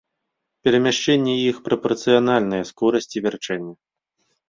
[0.67, 3.73] Перамяшчэнні іх прапарцыянальныя скорасці вярчэння.